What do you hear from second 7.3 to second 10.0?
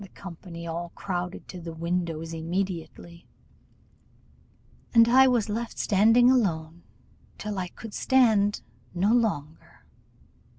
till I could stand no longer.